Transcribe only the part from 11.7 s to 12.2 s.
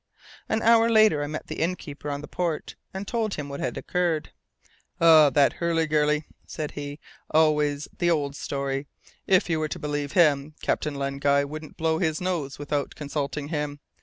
blow his